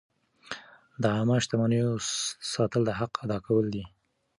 د 1.01 1.03
عامه 1.15 1.35
شتمنیو 1.43 1.91
ساتل 2.53 2.81
د 2.85 2.91
حق 2.99 3.13
ادا 3.23 3.37
کول 3.45 3.65
دي. 3.73 3.83